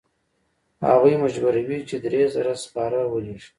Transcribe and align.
هغوی 0.87 1.15
مجبوروي 1.23 1.79
چې 1.89 1.95
درې 2.05 2.21
زره 2.35 2.53
سپاره 2.63 2.99
ولیږي. 3.13 3.49